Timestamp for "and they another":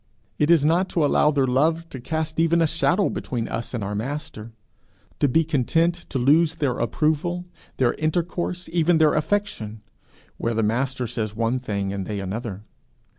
11.93-12.63